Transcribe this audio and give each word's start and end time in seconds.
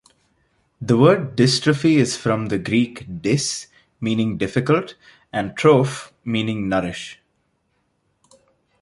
The 0.81 0.97
word 0.97 1.37
"dystrophy" 1.37 1.97
is 1.97 2.17
from 2.17 2.47
the 2.47 2.57
Greek 2.57 3.05
"dys", 3.21 3.67
meaning 3.99 4.35
"difficult" 4.39 4.95
and 5.31 5.55
"troph" 5.55 6.11
meaning 6.25 6.67
"nourish". 6.67 7.19